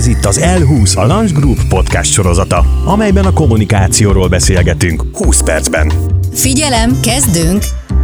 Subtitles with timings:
[0.00, 5.92] Ez itt az L20, a Lunch Group podcast sorozata, amelyben a kommunikációról beszélgetünk 20 percben.
[6.32, 7.62] Figyelem, kezdünk!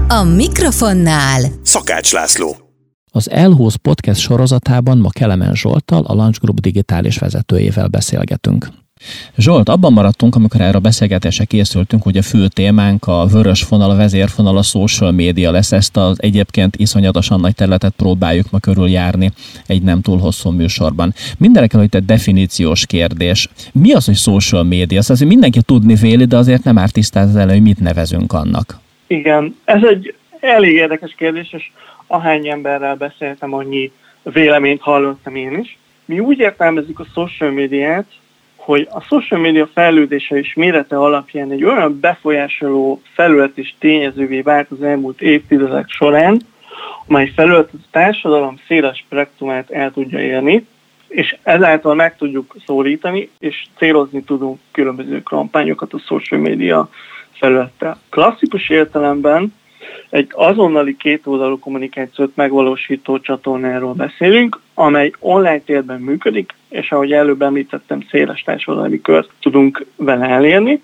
[0.09, 2.56] A mikrofonnál Szakács László.
[3.12, 8.69] Az L20 podcast sorozatában ma Kelemen Zsoltal, a Lunch Group digitális vezetőjével beszélgetünk.
[9.36, 13.90] Zsolt, abban maradtunk, amikor erre a beszélgetésre készültünk, hogy a fő témánk a vörös fonal,
[13.90, 15.72] a vezérfonal, a social média lesz.
[15.72, 19.30] Ezt az egyébként iszonyatosan nagy területet próbáljuk ma körüljárni
[19.66, 21.14] egy nem túl hosszú műsorban.
[21.38, 23.48] Mindenek előtt egy definíciós kérdés.
[23.73, 24.98] Mi az, hogy social média?
[24.98, 28.80] Azt azért mindenki tudni véli, de azért nem árt tisztázni elő, hogy mit nevezünk annak.
[29.06, 31.70] Igen, ez egy elég érdekes kérdés, és
[32.06, 33.92] ahány emberrel beszéltem, annyi
[34.23, 35.78] véleményt hallottam én is.
[36.05, 38.06] Mi úgy értelmezzük a social médiát,
[38.66, 44.70] hogy a social media fejlődése és mérete alapján egy olyan befolyásoló felület és tényezővé vált
[44.70, 46.41] az elmúlt évtizedek során,
[47.06, 50.66] amely felület a társadalom széles spektrumát el tudja érni,
[51.09, 56.89] és ezáltal meg tudjuk szólítani, és célozni tudunk különböző kampányokat a social media
[57.33, 58.00] felülettel.
[58.11, 59.55] Klasszikus értelemben
[60.11, 68.06] egy azonnali kétoldalú kommunikációt megvalósító csatornáról beszélünk, amely online térben működik, és ahogy előbb említettem,
[68.10, 70.82] széles társadalmi kört tudunk vele elérni.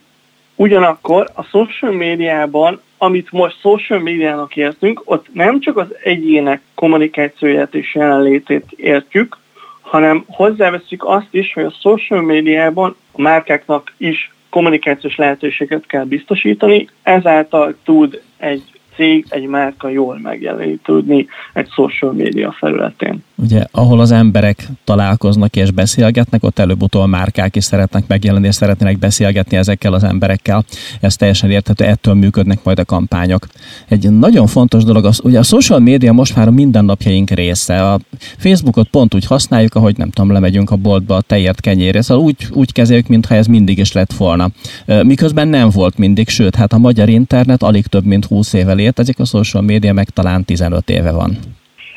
[0.54, 7.74] Ugyanakkor a social médiában, amit most social médiának értünk, ott nem csak az egyének kommunikációját
[7.74, 9.38] és jelenlétét értjük,
[9.80, 16.88] hanem hozzáveszünk azt is, hogy a social médiában a márkáknak is kommunikációs lehetőséget kell biztosítani,
[17.02, 18.62] ezáltal tud egy
[18.96, 23.22] cég, egy márka jól megjelenítődni egy social média felületén.
[23.34, 28.98] Ugye, ahol az emberek találkoznak és beszélgetnek, ott előbb-utóbb márkák is szeretnek megjelenni, és szeretnének
[28.98, 30.64] beszélgetni ezekkel az emberekkel.
[31.00, 33.46] Ez teljesen érthető, ettől működnek majd a kampányok.
[33.88, 37.92] Egy nagyon fontos dolog, az, ugye a social média most már a mindennapjaink része.
[37.92, 42.02] A Facebookot pont úgy használjuk, ahogy nem tudom, lemegyünk a boltba a tejért kenyérre.
[42.02, 44.48] Szóval úgy, úgy kezeljük, mintha ez mindig is lett volna.
[45.02, 48.52] Miközben nem volt mindig, sőt, hát a magyar internet alig több mint 20
[48.82, 51.38] éve létezik, a social média meg talán 15 éve van.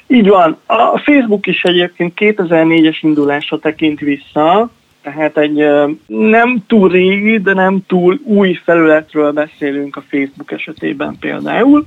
[0.08, 0.58] Így van.
[0.66, 4.70] A Facebook is egyébként 2004-es indulásra tekint vissza,
[5.02, 5.66] tehát egy
[6.08, 11.86] nem túl régi, de nem túl új felületről beszélünk a Facebook esetében például.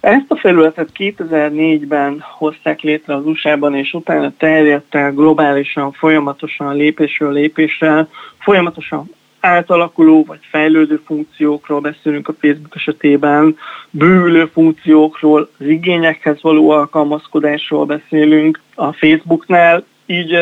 [0.00, 7.32] Ezt a felületet 2004-ben hozták létre az USA-ban, és utána terjedt el globálisan, folyamatosan lépésről
[7.32, 8.08] lépésre,
[8.38, 9.10] folyamatosan
[9.40, 13.56] átalakuló vagy fejlődő funkciókról beszélünk a Facebook esetében,
[13.90, 20.32] bővülő funkciókról, az igényekhez való alkalmazkodásról beszélünk a Facebooknál, így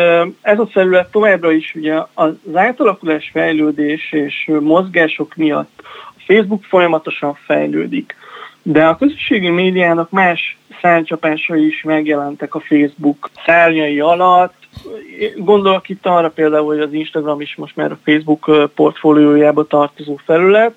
[0.41, 5.83] ez a felület továbbra is ugye az átalakulás, fejlődés és mozgások miatt
[6.17, 8.15] a Facebook folyamatosan fejlődik.
[8.63, 14.55] De a közösségi médiának más szárnycsapásai is megjelentek a Facebook szárnyai alatt,
[15.37, 20.75] Gondolok itt arra például, hogy az Instagram is most már a Facebook portfóliójába tartozó felület,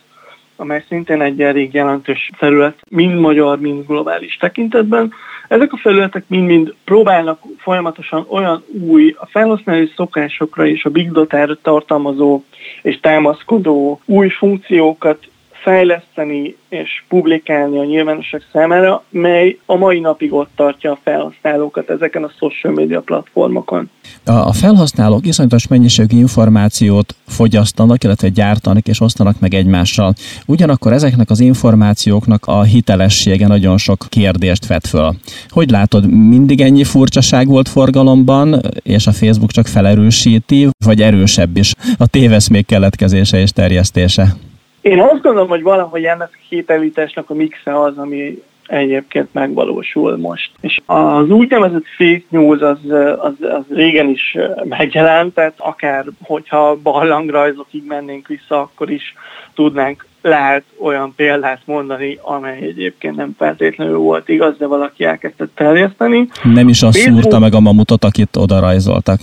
[0.55, 5.13] amely szintén egy elég jelentős felület, mind magyar, mind globális tekintetben.
[5.47, 11.57] Ezek a felületek mind-mind próbálnak folyamatosan olyan új, a felhasználói szokásokra és a big data
[11.61, 12.43] tartalmazó
[12.81, 15.27] és támaszkodó új funkciókat
[15.61, 22.23] fejleszteni és publikálni a nyilvánosság számára, mely a mai napig ott tartja a felhasználókat ezeken
[22.23, 23.89] a social media platformokon.
[24.25, 30.13] A felhasználók iszonyatos mennyiségű információt fogyasztanak, illetve gyártanak és osztanak meg egymással.
[30.45, 35.15] Ugyanakkor ezeknek az információknak a hitelessége nagyon sok kérdést vet föl.
[35.49, 41.73] Hogy látod, mindig ennyi furcsaság volt forgalomban, és a Facebook csak felerősíti, vagy erősebb is
[41.97, 44.35] a téveszmék keletkezése és terjesztése?
[44.81, 50.51] Én azt gondolom, hogy valahogy ennek a hitelításnak a mixe az, ami egyébként megvalósul most.
[50.61, 52.79] És az úgynevezett fake news az,
[53.19, 59.13] az, az régen is megjelent, tehát akár hogyha barlangrajzokig mennénk vissza, akkor is
[59.53, 66.27] tudnánk lehet olyan példát mondani, amely egyébként nem feltétlenül volt igaz, de valaki elkezdte terjeszteni.
[66.43, 67.21] Nem is azt Facebook...
[67.21, 69.19] szúrta meg a mamutot, akit oda rajzoltak.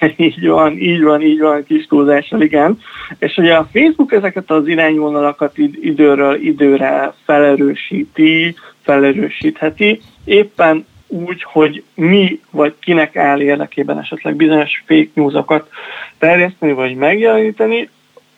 [0.16, 2.78] így van, így van, így van, kis túlzással, igen.
[3.18, 12.40] És ugye a Facebook ezeket az irányvonalakat időről időre felerősíti, felerősítheti, éppen úgy, hogy mi
[12.50, 15.68] vagy kinek áll érdekében esetleg bizonyos fake newsokat
[16.18, 17.88] terjeszteni vagy megjeleníteni,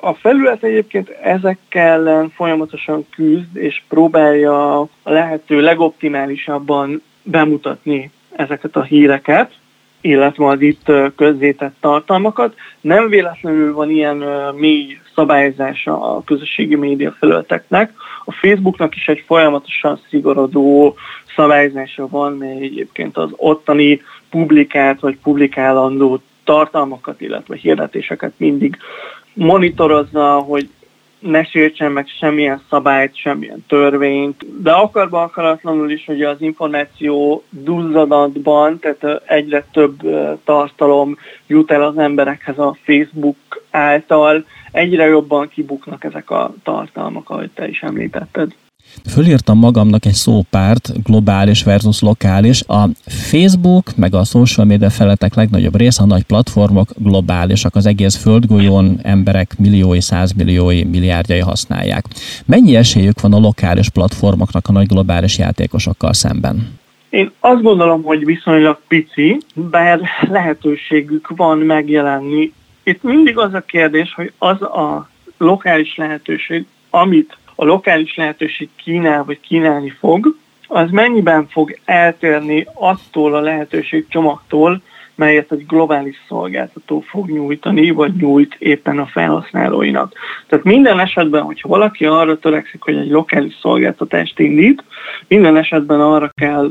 [0.01, 8.83] a felület egyébként ezekkel ellen folyamatosan küzd, és próbálja a lehető legoptimálisabban bemutatni ezeket a
[8.83, 9.53] híreket
[10.01, 12.55] illetve az itt közzétett tartalmakat.
[12.81, 14.17] Nem véletlenül van ilyen
[14.57, 17.93] mély szabályzása a közösségi média felületeknek.
[18.25, 20.97] A Facebooknak is egy folyamatosan szigorodó
[21.37, 28.77] szabályzása van, mely egyébként az ottani publikált vagy publikálandó tartalmakat, illetve hirdetéseket mindig
[29.35, 30.69] monitorozza, hogy
[31.19, 38.79] ne sértsen meg semmilyen szabályt, semmilyen törvényt, de akarba akaratlanul is, hogy az információ duzzadatban,
[38.79, 40.01] tehát egyre több
[40.45, 41.17] tartalom
[41.47, 47.69] jut el az emberekhez a Facebook által, egyre jobban kibuknak ezek a tartalmak, ahogy te
[47.69, 48.55] is említetted.
[49.09, 52.63] Fölírtam magamnak egy szópárt, globális versus lokális.
[52.67, 58.17] A Facebook, meg a social media feletek legnagyobb része, a nagy platformok globálisak, az egész
[58.17, 62.05] földgolyón emberek milliói, százmilliói, milliárdjai használják.
[62.45, 66.79] Mennyi esélyük van a lokális platformoknak a nagy globális játékosokkal szemben?
[67.11, 70.01] Én azt gondolom, hogy viszonylag pici, bár
[70.31, 72.53] lehetőségük van megjelenni.
[72.83, 75.09] Itt mindig az a kérdés, hogy az a
[75.39, 83.35] lokális lehetőség, amit a lokális lehetőség kínál vagy kínálni fog, az mennyiben fog eltérni attól
[83.35, 84.83] a lehetőség csomagtól,
[85.15, 90.13] melyet egy globális szolgáltató fog nyújtani, vagy nyújt éppen a felhasználóinak.
[90.47, 94.85] Tehát minden esetben, hogyha valaki arra törekszik, hogy egy lokális szolgáltatást indít,
[95.29, 96.71] minden esetben arra kell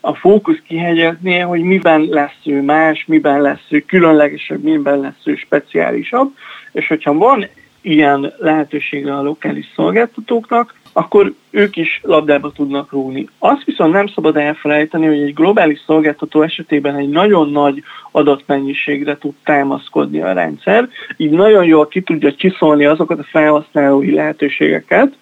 [0.00, 5.34] a fókusz kihegyeznie, hogy miben lesz ő más, miben lesz ő különlegesebb, miben lesz ő
[5.36, 6.34] speciálisabb,
[6.72, 7.46] és hogyha van
[7.82, 13.28] ilyen lehetőségre a lokális szolgáltatóknak, akkor ők is labdába tudnak rúgni.
[13.38, 19.34] Azt viszont nem szabad elfelejteni, hogy egy globális szolgáltató esetében egy nagyon nagy adatmennyiségre tud
[19.44, 25.16] támaszkodni a rendszer, így nagyon jól ki tudja csiszolni azokat a felhasználói lehetőségeket,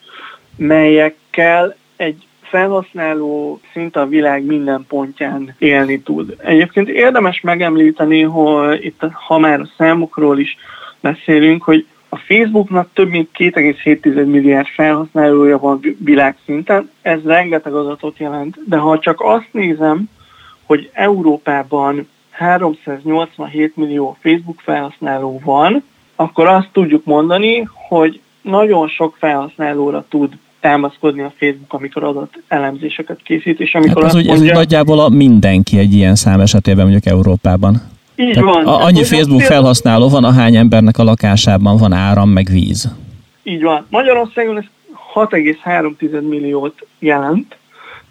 [0.56, 6.36] melyekkel egy felhasználó szinte a világ minden pontján élni tud.
[6.38, 10.56] Egyébként érdemes megemlíteni, hogy itt, ha már a számokról is
[11.00, 18.56] beszélünk, hogy a Facebooknak több mint 2,7 milliárd felhasználója van világszinten, ez rengeteg adatot jelent,
[18.68, 20.08] de ha csak azt nézem,
[20.66, 25.82] hogy Európában 387 millió Facebook felhasználó van,
[26.16, 33.22] akkor azt tudjuk mondani, hogy nagyon sok felhasználóra tud támaszkodni a Facebook, amikor adat elemzéseket
[33.22, 36.82] készít, és amikor hát ez, azt mondja, ez nagyjából a mindenki egy ilyen szám esetében
[36.82, 37.80] mondjuk Európában.
[38.20, 38.66] Így van.
[38.66, 42.88] A, annyi Facebook felhasználó van, ahány embernek a lakásában van áram, meg víz.
[43.42, 43.86] Így van.
[43.90, 44.64] Magyarországon ez
[45.14, 47.56] 6,3 milliót jelent,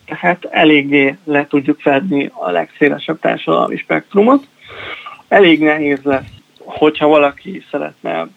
[0.05, 4.47] tehát eléggé le tudjuk fedni a legszélesebb társadalmi spektrumot.
[5.27, 8.27] Elég nehéz lesz, hogyha valaki szeretne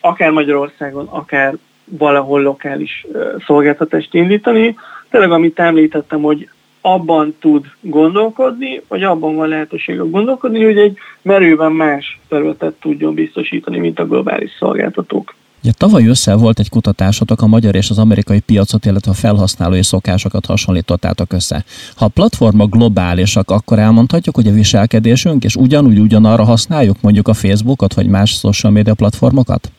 [0.00, 3.06] akár Magyarországon, akár valahol lokális
[3.46, 4.76] szolgáltatást indítani.
[5.10, 6.48] Tényleg, amit említettem, hogy
[6.82, 13.78] abban tud gondolkodni, vagy abban van lehetőség gondolkodni, hogy egy merőben más területet tudjon biztosítani,
[13.78, 15.34] mint a globális szolgáltatók.
[15.62, 19.82] Ugye, tavaly össze volt egy kutatásotok a magyar és az amerikai piacot, illetve a felhasználói
[19.82, 21.64] szokásokat hasonlítottátok össze.
[21.96, 27.34] Ha a platformok globálisak, akkor elmondhatjuk, hogy a viselkedésünk, és ugyanúgy ugyanarra használjuk mondjuk a
[27.34, 29.72] Facebookot, vagy más social media platformokat?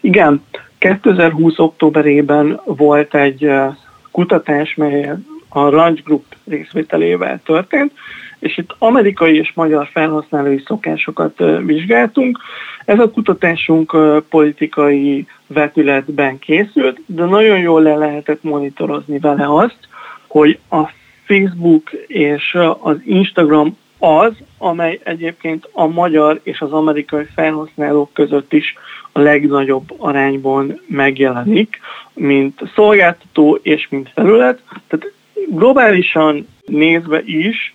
[0.00, 0.42] Igen,
[0.78, 1.58] 2020.
[1.58, 3.50] októberében volt egy
[4.10, 5.14] kutatás, mely
[5.52, 7.92] a Ranch Group részvételével történt,
[8.38, 12.38] és itt amerikai és magyar felhasználói szokásokat vizsgáltunk.
[12.84, 13.96] Ez a kutatásunk
[14.28, 19.78] politikai vetületben készült, de nagyon jól le lehetett monitorozni vele azt,
[20.26, 20.82] hogy a
[21.24, 28.74] Facebook és az Instagram az, amely egyébként a magyar és az amerikai felhasználók között is
[29.12, 31.80] a legnagyobb arányban megjelenik,
[32.14, 34.62] mint szolgáltató és mint felület.
[34.86, 35.12] Tehát
[35.48, 37.74] globálisan nézve is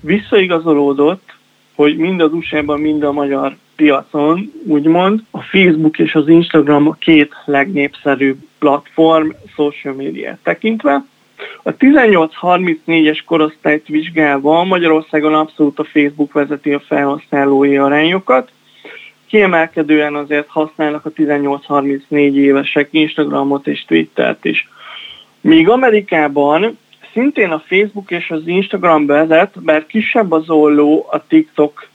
[0.00, 1.34] visszaigazolódott,
[1.74, 6.92] hogy mind az USA-ban, mind a magyar piacon, úgymond, a Facebook és az Instagram a
[6.92, 11.04] két legnépszerűbb platform social médiát tekintve.
[11.62, 18.50] A 18-34-es korosztályt vizsgálva Magyarországon abszolút a Facebook vezeti a felhasználói arányokat.
[19.26, 24.68] Kiemelkedően azért használnak a 18-34 évesek Instagramot és Twittert is.
[25.40, 26.78] Míg Amerikában
[27.12, 31.88] szintén a Facebook és az Instagram vezet, bár kisebb az olló a TikTok,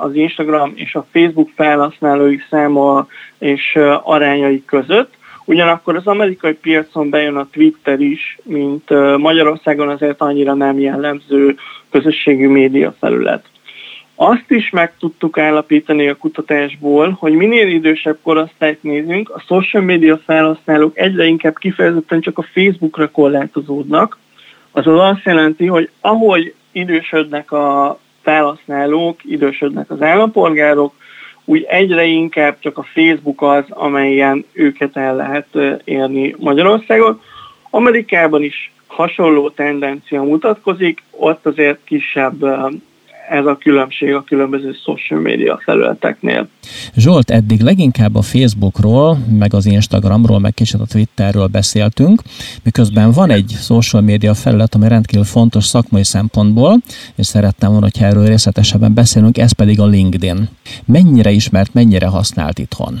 [0.00, 3.06] az Instagram és a Facebook felhasználói száma
[3.38, 5.18] és arányai között,
[5.50, 11.56] Ugyanakkor az amerikai piacon bejön a Twitter is, mint Magyarországon azért annyira nem jellemző
[11.90, 13.44] közösségi média felület.
[14.14, 20.18] Azt is meg tudtuk állapítani a kutatásból, hogy minél idősebb korosztályt nézünk, a social media
[20.18, 24.18] felhasználók egyre inkább kifejezetten csak a Facebookra korlátozódnak,
[24.72, 30.94] azaz azt jelenti, hogy ahogy idősödnek a felhasználók, idősödnek az állampolgárok,
[31.44, 35.46] úgy egyre inkább csak a Facebook az, amelyen őket el lehet
[35.84, 37.20] érni Magyarországon.
[37.70, 42.42] Amerikában is hasonló tendencia mutatkozik, ott azért kisebb
[43.30, 46.48] ez a különbség a különböző social media felületeknél.
[46.96, 52.22] Zsolt, eddig leginkább a Facebookról, meg az Instagramról, meg kicsit a Twitterről beszéltünk,
[52.64, 56.76] miközben van egy social media felület, ami rendkívül fontos szakmai szempontból,
[57.16, 60.48] és szerettem volna, hogy erről részletesebben beszélünk, ez pedig a LinkedIn.
[60.86, 63.00] Mennyire ismert, mennyire használt itthon?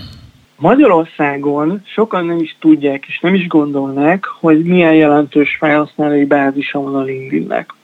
[0.56, 6.94] Magyarországon sokan nem is tudják és nem is gondolnak, hogy milyen jelentős felhasználói bázisa van
[6.94, 7.74] a LinkedInnek.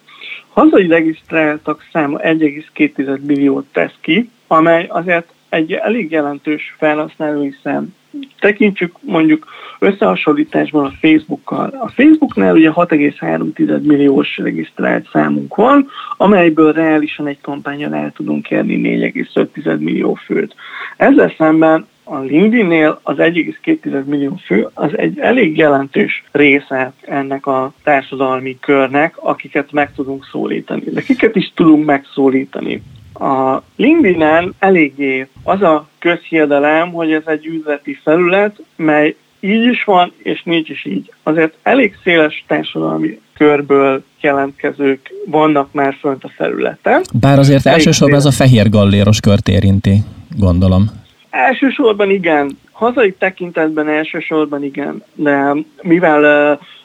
[0.57, 7.95] Hazai regisztráltak száma 1,2 milliót tesz ki, amely azért egy elég jelentős felhasználói szám.
[8.41, 9.47] Tekintsük mondjuk
[9.79, 11.69] összehasonlításban a Facebookkal.
[11.81, 19.13] A Facebooknál ugye 6,3 milliós regisztrált számunk van, amelyből reálisan egy kampányon el tudunk érni
[19.15, 20.55] 4,5 millió főt.
[20.97, 27.73] Ezzel szemben a LinkedIn-nél az 1,2 millió fő az egy elég jelentős része ennek a
[27.83, 30.83] társadalmi körnek, akiket meg tudunk szólítani.
[30.93, 32.83] De kiket is tudunk megszólítani?
[33.13, 40.13] A LinkedIn-en eléggé az a közhiedelem, hogy ez egy üzleti felület, mely így is van,
[40.23, 41.13] és nincs is így.
[41.23, 47.03] Azért elég széles társadalmi körből jelentkezők vannak már fönt a felületen.
[47.21, 49.99] Bár azért elsősorban ez a fehér galléros kört érinti,
[50.37, 51.05] gondolom.
[51.37, 56.25] Elsősorban igen, hazai tekintetben elsősorban igen, de mivel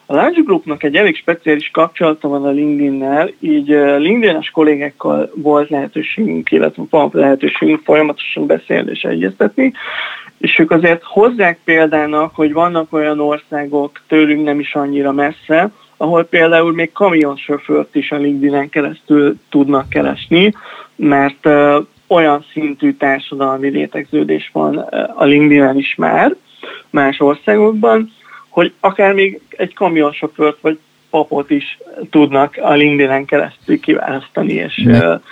[0.06, 3.68] a Lunch Groupnak egy elég speciális kapcsolata van a LinkedIn-nel, így
[3.98, 9.74] LinkedIn-es kollégákkal volt lehetőségünk, illetve van lehetőségünk folyamatosan beszélni és egyeztetni,
[10.38, 16.24] és ők azért hozzák példának, hogy vannak olyan országok tőlünk nem is annyira messze, ahol
[16.24, 20.54] például még kamionsofőrt is a LinkedIn-en keresztül tudnak keresni,
[20.96, 21.48] mert
[22.12, 24.78] olyan szintű társadalmi létegződés van
[25.16, 26.36] a LinkedIn-en is már
[26.90, 28.12] más országokban,
[28.50, 31.78] hogy akár még egy kamionsofőrt vagy papot is
[32.10, 34.54] tudnak a LinkedIn-en keresztül kiválasztani.
[34.54, 34.88] És,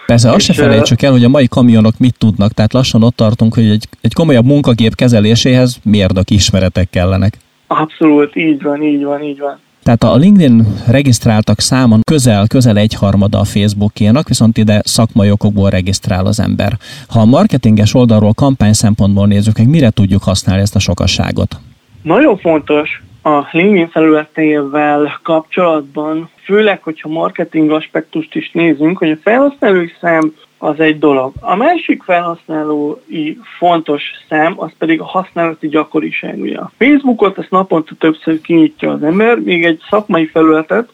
[0.06, 3.54] Persze, azt se felejtsük el, hogy a mai kamionok mit tudnak, tehát lassan ott tartunk,
[3.54, 7.34] hogy egy, egy komolyabb munkagép kezeléséhez mérnök ismeretek kellenek.
[7.68, 9.60] Abszolút, így van, így van, így van.
[9.90, 16.26] Tehát a LinkedIn regisztráltak számon közel, közel egyharmada a Facebookénak, viszont ide szakmai okokból regisztrál
[16.26, 16.72] az ember.
[17.08, 21.56] Ha a marketinges oldalról kampány szempontból nézzük, meg mire tudjuk használni ezt a sokasságot?
[22.02, 29.88] Nagyon fontos a LinkedIn felületével kapcsolatban, főleg, hogyha marketing aspektust is nézünk, hogy a felhasználói
[30.02, 31.34] szám az egy dolog.
[31.40, 36.60] A másik felhasználói fontos szám, az pedig a használati gyakoriság.
[36.78, 40.90] Facebookot ezt naponta többször kinyitja az ember, még egy szakmai felületet,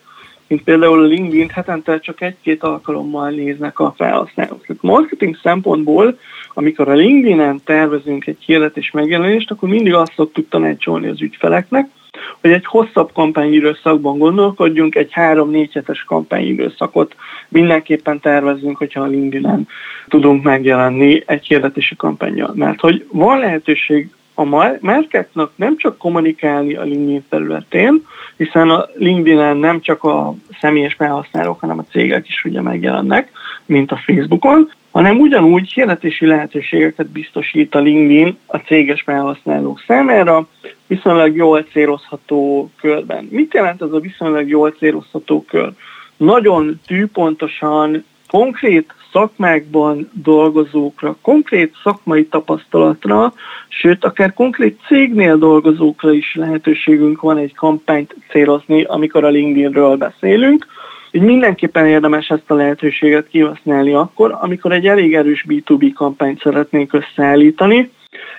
[0.47, 4.65] mint például a LinkedIn hetente csak egy-két alkalommal néznek a felhasználók.
[4.65, 6.17] Tehát marketing szempontból,
[6.53, 11.89] amikor a LinkedIn-en tervezünk egy hirdetés megjelenést, akkor mindig azt szoktuk tanácsolni az ügyfeleknek,
[12.41, 17.15] hogy egy hosszabb kampányidőszakban gondolkodjunk, egy három-négy hetes kampányidőszakot
[17.49, 19.67] mindenképpen tervezünk, hogyha a LinkedIn-en
[20.07, 22.51] tudunk megjelenni egy hirdetési kampányjal.
[22.55, 24.43] Mert hogy van lehetőség a
[24.79, 28.05] márkáknak nem csak kommunikálni a LinkedIn területén,
[28.37, 33.31] hiszen a LinkedIn-en nem csak a személyes felhasználók, hanem a cégek is ugye megjelennek,
[33.65, 40.47] mint a Facebookon, hanem ugyanúgy hirdetési lehetőségeket biztosít a LinkedIn a céges felhasználók számára,
[40.87, 43.27] viszonylag jól célozható körben.
[43.31, 45.71] Mit jelent ez a viszonylag jól célozható kör?
[46.17, 53.33] Nagyon tűpontosan, konkrét szakmákban dolgozókra, konkrét szakmai tapasztalatra,
[53.67, 60.65] sőt, akár konkrét cégnél dolgozókra is lehetőségünk van egy kampányt célozni, amikor a LinkedInről beszélünk.
[61.11, 66.93] Így mindenképpen érdemes ezt a lehetőséget kihasználni akkor, amikor egy elég erős B2B kampányt szeretnénk
[66.93, 67.91] összeállítani,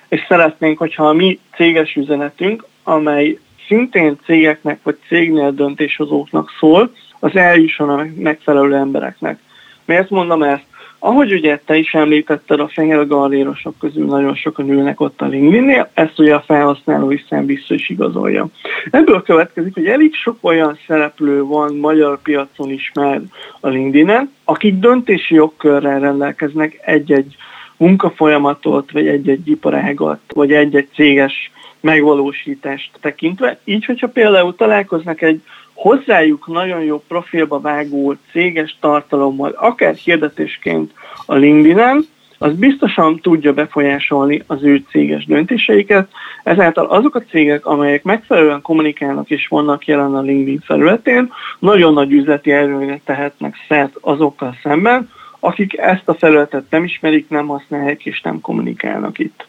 [0.08, 7.36] és szeretnénk, hogyha a mi céges üzenetünk, amely szintén cégeknek vagy cégnél döntéshozóknak szól, az
[7.36, 9.38] eljusson a megfelelő embereknek.
[9.84, 10.64] Miért mondom ezt?
[10.98, 15.90] Ahogy ugye te is említetted, a fehér gallérosok közül nagyon sokan ülnek ott a LinkedIn-nél,
[15.94, 18.46] ezt ugye a felhasználói szem vissza is igazolja.
[18.90, 23.20] Ebből következik, hogy elég sok olyan szereplő van magyar piacon is már
[23.60, 27.36] a LinkedIn-en, akik döntési jogkörrel rendelkeznek egy-egy
[27.76, 33.58] munkafolyamatot, vagy egy-egy iparágat, vagy egy-egy céges megvalósítást tekintve.
[33.64, 35.42] Így, hogyha például találkoznak egy
[35.74, 40.92] hozzájuk nagyon jó profilba vágó céges tartalommal, akár hirdetésként
[41.26, 42.06] a LinkedIn-en,
[42.38, 46.08] az biztosan tudja befolyásolni az ő céges döntéseiket,
[46.42, 52.12] ezáltal azok a cégek, amelyek megfelelően kommunikálnak és vannak jelen a LinkedIn felületén, nagyon nagy
[52.12, 58.20] üzleti erőre tehetnek szert azokkal szemben, akik ezt a felületet nem ismerik, nem használják és
[58.20, 59.46] nem kommunikálnak itt.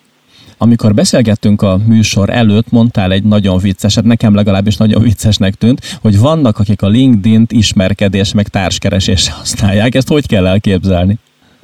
[0.58, 6.20] Amikor beszélgettünk a műsor előtt, mondtál egy nagyon vicceset, nekem legalábbis nagyon viccesnek tűnt, hogy
[6.20, 9.96] vannak, akik a LinkedIn-t ismerkedés meg társkeresésre használják.
[9.96, 11.18] Ezt hogy kell elképzelni?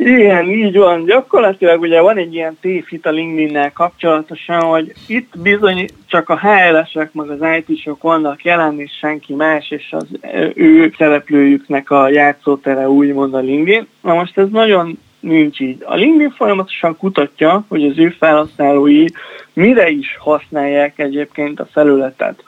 [0.06, 1.06] Igen, így van.
[1.06, 7.14] Gyakorlatilag ugye van egy ilyen tévhit a LinkedIn-nel kapcsolatosan, hogy itt bizony csak a HRS-ek,
[7.14, 10.08] meg az IT-sok vannak jelen, és senki más, és az
[10.56, 13.88] ő szereplőjüknek a játszótere úgymond a LinkedIn.
[14.02, 15.84] Na most ez nagyon nincs így.
[15.86, 19.06] A LinkedIn folyamatosan kutatja, hogy az ő felhasználói
[19.54, 22.44] mire is használják egyébként a felületet.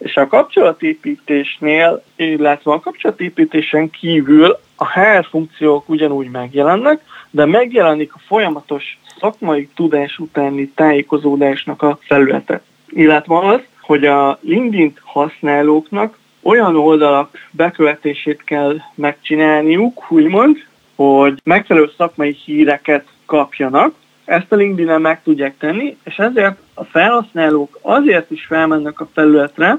[0.00, 8.20] És a kapcsolatépítésnél, illetve a kapcsolatépítésen kívül a HR funkciók ugyanúgy megjelennek, de megjelenik a
[8.26, 12.62] folyamatos szakmai tudás utáni tájékozódásnak a felülete.
[12.88, 20.56] Illetve az, hogy a LinkedIn használóknak olyan oldalak bekövetését kell megcsinálniuk, úgymond,
[20.94, 27.78] hogy megfelelő szakmai híreket kapjanak, ezt a LinkedIn-en meg tudják tenni, és ezért a felhasználók
[27.82, 29.78] azért is felmennek a felületre,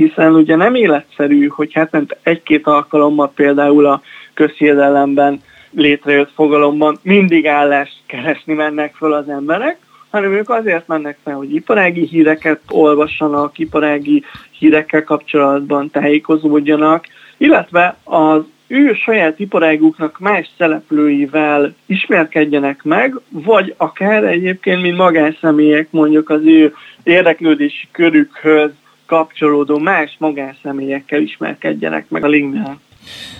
[0.00, 4.02] hiszen ugye nem életszerű, hogy hetente egy-két alkalommal például a
[4.34, 9.78] közhiedelemben létrejött fogalomban mindig állást keresni mennek fel az emberek,
[10.10, 14.24] hanem ők azért mennek fel, hogy iparági híreket olvassanak, iparági
[14.58, 17.04] hírekkel kapcsolatban tájékozódjanak,
[17.36, 26.30] illetve az ő saját iparáguknak más szereplőivel ismerkedjenek meg, vagy akár egyébként, mint magánszemélyek mondjuk
[26.30, 28.70] az ő érdeklődési körükhöz
[29.10, 32.78] kapcsolódó más magánszemélyekkel ismerkedjenek meg a LinkedIn.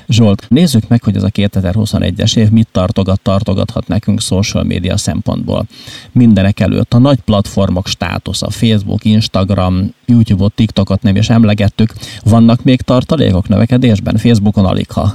[0.09, 5.65] Zsolt, nézzük meg, hogy ez a 2021-es év mit tartogat, tartogathat nekünk social média szempontból.
[6.13, 11.93] Mindenek előtt a nagy platformok státusza, Facebook, Instagram, YouTube-ot, TikTokot nem is emlegettük.
[12.25, 14.17] Vannak még tartalékok növekedésben?
[14.17, 15.07] Facebookon alig ha.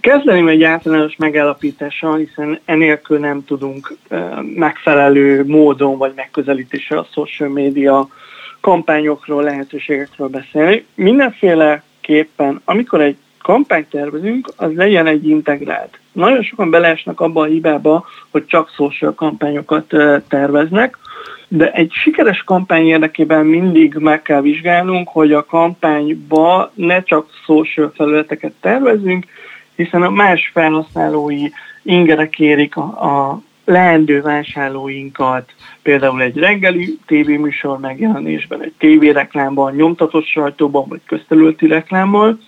[0.00, 3.96] Kezdeném egy általános megállapítással, hiszen enélkül nem tudunk
[4.54, 8.08] megfelelő módon vagy megközelítéssel a social média
[8.64, 10.84] kampányokról, lehetőségekről beszélni.
[10.94, 15.98] Mindenféleképpen, amikor egy kampányt tervezünk, az legyen egy integrált.
[16.12, 19.86] Nagyon sokan beleesnek abba a hibába, hogy csak social kampányokat
[20.28, 20.98] terveznek,
[21.48, 27.92] de egy sikeres kampány érdekében mindig meg kell vizsgálnunk, hogy a kampányba ne csak social
[27.94, 29.24] felületeket tervezünk,
[29.76, 31.48] hiszen a más felhasználói
[31.82, 40.88] ingerek érik a, a leendő vásárlóinkat, például egy reggeli tévéműsor megjelenésben, egy tévéreklámban, nyomtatott sajtóban,
[40.88, 42.38] vagy közterületi reklámmal,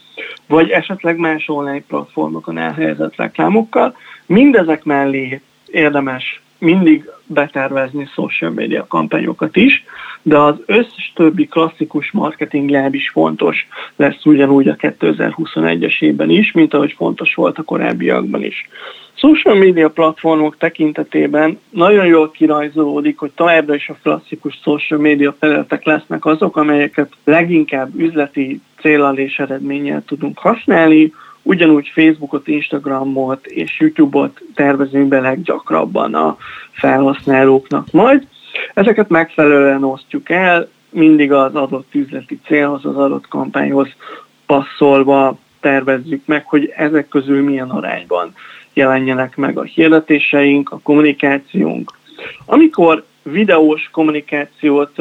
[0.47, 3.97] vagy esetleg más online platformokon elhelyezett reklámokkal.
[4.27, 9.85] Mindezek mellé érdemes mindig betervezni social media kampányokat is,
[10.23, 13.67] de az összes többi klasszikus marketing láb is fontos
[13.97, 18.69] lesz ugyanúgy a 2021-es évben is, mint ahogy fontos volt a korábbiakban is.
[19.15, 25.85] Social media platformok tekintetében nagyon jól kirajzolódik, hogy továbbra is a klasszikus social media felületek
[25.85, 31.13] lesznek azok, amelyeket leginkább üzleti célal és eredménnyel tudunk használni,
[31.47, 36.37] ugyanúgy Facebookot, Instagramot és YouTube-ot tervezünk be leggyakrabban a
[36.71, 38.27] felhasználóknak majd.
[38.75, 43.89] Ezeket megfelelően osztjuk el, mindig az adott üzleti célhoz, az adott kampányhoz
[44.47, 48.35] passzolva tervezzük meg, hogy ezek közül milyen arányban
[48.73, 51.93] jelenjenek meg a hirdetéseink, a kommunikációnk.
[52.45, 54.97] Amikor videós kommunikációt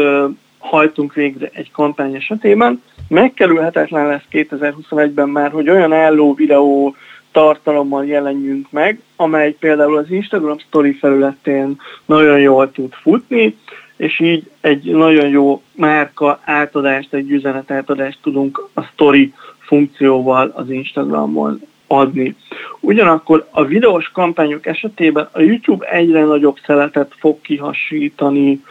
[0.58, 6.96] hajtunk végre egy kampány esetében, megkerülhetetlen lesz 2021-ben már, hogy olyan álló videó
[7.32, 13.58] tartalommal jelenjünk meg, amely például az Instagram Story felületén nagyon jól tud futni,
[13.98, 20.70] és így egy nagyon jó márka átadást, egy üzenet átadást tudunk a Story funkcióval az
[20.70, 22.36] Instagramon adni.
[22.80, 28.64] Ugyanakkor a videós kampányok esetében a YouTube egyre nagyobb szeletet fog kihasítani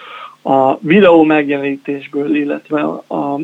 [0.42, 3.38] a videó megjelenítésből, illetve a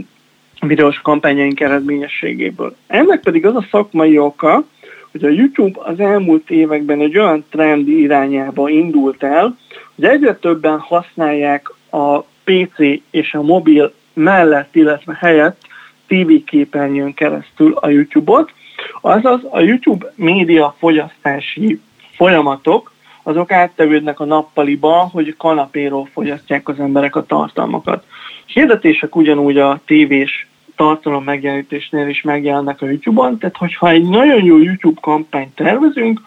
[0.61, 2.77] videós kampányaink eredményességéből.
[2.87, 4.65] Ennek pedig az a szakmai oka,
[5.11, 9.57] hogy a YouTube az elmúlt években egy olyan trend irányába indult el,
[9.95, 12.79] hogy egyre többen használják a PC
[13.11, 15.61] és a mobil mellett, illetve helyett
[16.07, 18.53] TV képernyőn keresztül a YouTube-ot,
[19.01, 21.81] azaz a YouTube média fogyasztási
[22.17, 22.93] folyamatok
[23.23, 28.05] azok áttevődnek a nappaliba, hogy kanapéról fogyasztják az emberek a tartalmakat.
[28.47, 30.49] Hirdetések ugyanúgy a tévés
[30.81, 36.21] tartalom megjelenítésnél is megjelennek a YouTube-on, tehát hogyha egy nagyon jó YouTube kampányt tervezünk,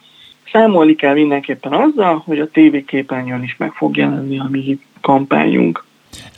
[0.51, 5.85] számolni kell mindenképpen azzal, hogy a TV képernyőn is meg fog jelenni a mi kampányunk.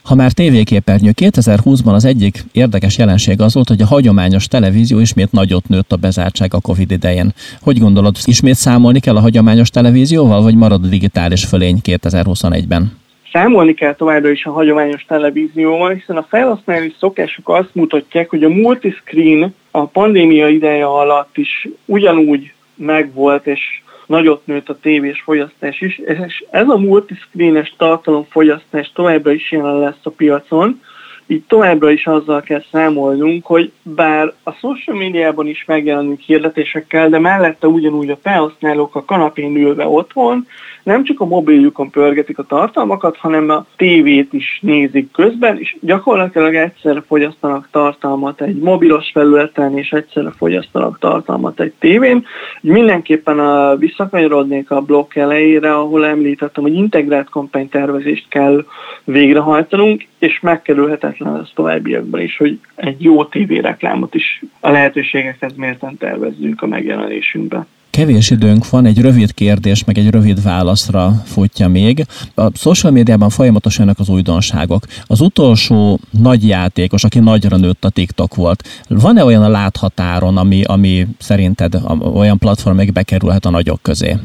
[0.03, 5.31] Ha már tévéképernyő, 2020-ban az egyik érdekes jelenség az volt, hogy a hagyományos televízió ismét
[5.31, 7.33] nagyot nőtt a bezártság a Covid idején.
[7.61, 13.03] Hogy gondolod, ismét számolni kell a hagyományos televízióval, vagy marad a digitális fölény 2021-ben?
[13.35, 18.49] Számolni kell továbbra is a hagyományos televízióval, hiszen a felhasználói szokások azt mutatják, hogy a
[18.49, 23.61] multiscreen a pandémia ideje alatt is ugyanúgy megvolt, és
[24.05, 30.03] nagyot nőtt a tévés fogyasztás is, és ez a multiscreenes tartalomfogyasztás továbbra is jelen lesz
[30.03, 30.81] a piacon,
[31.27, 37.19] így továbbra is azzal kell számolnunk, hogy bár a social médiában is megjelenünk hirdetésekkel, de
[37.19, 40.47] mellette ugyanúgy a felhasználók a kanapén ülve otthon
[40.85, 46.55] nem csak a mobiljukon pörgetik a tartalmakat, hanem a tévét is nézik közben, és gyakorlatilag
[46.55, 52.25] egyszerre fogyasztanak tartalmat egy mobilos felületen, és egyszerre fogyasztanak tartalmat egy tévén.
[52.61, 58.65] Mindenképpen a, visszakanyarodnék a blokk elejére, ahol említettem, hogy integrált kampánytervezést kell
[59.03, 66.61] végrehajtanunk, és megkerülhetetlen ez továbbiakban is, hogy egy jó tévéreklámot is a lehetőségekhez mérten tervezzünk
[66.61, 67.65] a megjelenésünkbe.
[67.89, 72.05] Kevés időnk van, egy rövid kérdés, meg egy rövid válaszra futja még.
[72.35, 74.83] A social médiában folyamatosan jönnek az újdonságok.
[75.07, 80.63] Az utolsó nagy játékos, aki nagyra nőtt a TikTok volt, van-e olyan a láthatáron, ami,
[80.63, 81.73] ami szerinted
[82.13, 84.15] olyan platform, meg bekerülhet a nagyok közé?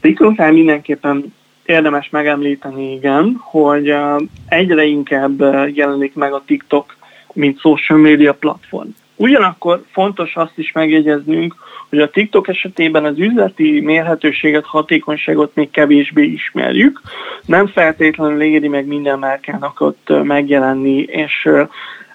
[0.00, 1.32] TikToknál mindenképpen
[1.66, 3.94] érdemes megemlíteni, igen, hogy
[4.48, 5.40] egyre inkább
[5.74, 6.96] jelenik meg a TikTok,
[7.32, 8.88] mint social media platform.
[9.16, 11.54] Ugyanakkor fontos azt is megjegyeznünk,
[11.88, 17.00] hogy a TikTok esetében az üzleti mérhetőséget, hatékonyságot még kevésbé ismerjük.
[17.46, 21.48] Nem feltétlenül éri meg minden márkának ott megjelenni, és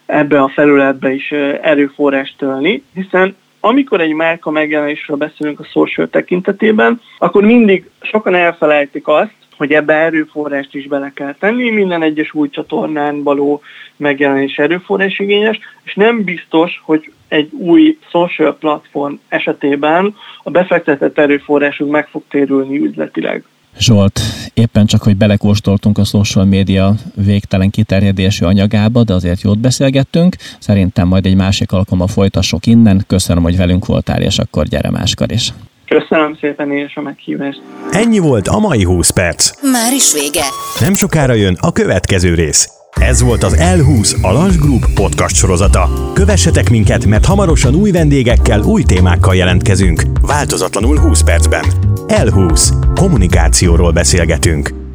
[0.05, 1.31] ebbe a felületbe is
[1.62, 9.07] erőforrást tölni, hiszen amikor egy márka megjelenésről beszélünk a social tekintetében, akkor mindig sokan elfelejtik
[9.07, 13.61] azt, hogy ebbe erőforrást is bele kell tenni, minden egyes új csatornán való
[13.95, 21.91] megjelenés erőforrás igényes, és nem biztos, hogy egy új social platform esetében a befektetett erőforrásunk
[21.91, 23.43] meg fog térülni üzletileg.
[23.79, 24.19] Zsolt,
[24.53, 30.35] éppen csak, hogy belekóstoltunk a social média végtelen kiterjedésű anyagába, de azért jót beszélgettünk.
[30.59, 33.03] Szerintem majd egy másik alkalommal folytassuk innen.
[33.07, 35.53] Köszönöm, hogy velünk voltál, és akkor gyere máskor is.
[35.85, 37.61] Köszönöm szépen én is a meghívást.
[37.91, 39.51] Ennyi volt a mai 20 perc.
[39.71, 40.45] Már is vége.
[40.79, 42.76] Nem sokára jön a következő rész.
[42.99, 46.12] Ez volt az L20 a Group podcast sorozata.
[46.13, 50.01] Kövessetek minket, mert hamarosan új vendégekkel, új témákkal jelentkezünk.
[50.21, 51.63] Változatlanul 20 percben.
[52.07, 52.73] L20.
[52.95, 54.87] Kommunikációról beszélgetünk.